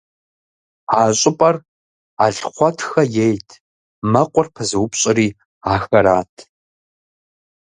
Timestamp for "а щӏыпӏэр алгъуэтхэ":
0.99-3.01